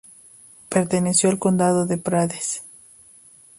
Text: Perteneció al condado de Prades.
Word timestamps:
Perteneció 0.67 1.29
al 1.29 1.37
condado 1.37 1.85
de 1.85 1.99
Prades. 1.99 2.63